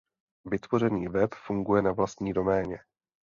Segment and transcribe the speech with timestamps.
[0.45, 2.79] Vytvořený web funguje na vlastní doméně.